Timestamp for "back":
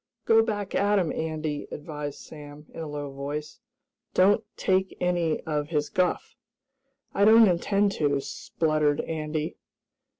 0.41-0.73